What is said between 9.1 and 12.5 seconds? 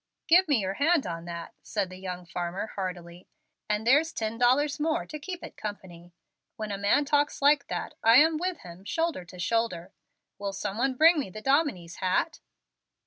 to shoulder. Will some one bring me the dominie's hat?"